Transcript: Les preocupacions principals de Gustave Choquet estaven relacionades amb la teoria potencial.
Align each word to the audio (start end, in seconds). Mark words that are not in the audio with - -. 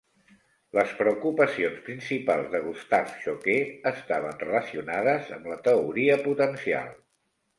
Les 0.77 0.93
preocupacions 1.01 1.81
principals 1.89 2.47
de 2.53 2.61
Gustave 2.63 3.13
Choquet 3.25 3.85
estaven 3.91 4.41
relacionades 4.47 5.31
amb 5.39 5.53
la 5.55 5.59
teoria 5.71 6.19
potencial. 6.27 6.91